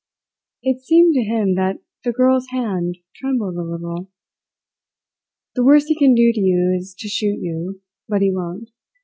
[0.63, 4.09] It seemed to him that the girl's hand trembled a little.
[5.53, 8.71] "The worst he can do to you is to shoot you, but he won't.